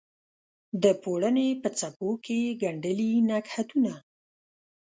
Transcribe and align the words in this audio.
د 0.83 0.85
پوړنې 1.01 1.49
په 1.61 1.69
څپو 1.79 2.09
کې 2.25 2.35
یې 2.45 2.51
ګنډلي 2.61 3.11
نګهتونه 3.29 3.93